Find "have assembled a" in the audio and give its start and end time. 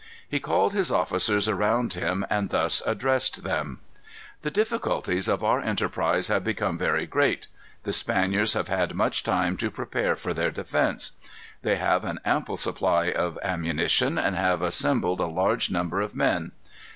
14.35-15.27